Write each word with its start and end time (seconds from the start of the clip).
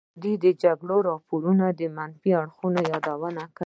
ازادي 0.03 0.33
راډیو 0.33 0.41
د 0.43 0.43
د 0.53 0.59
جګړې 0.63 0.97
راپورونه 1.09 1.65
د 1.79 1.81
منفي 1.97 2.29
اړخونو 2.41 2.79
یادونه 2.91 3.41
کړې. 3.53 3.59